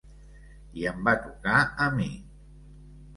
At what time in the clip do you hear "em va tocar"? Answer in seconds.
0.91-1.57